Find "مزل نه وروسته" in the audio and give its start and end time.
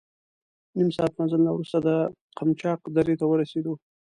1.19-1.77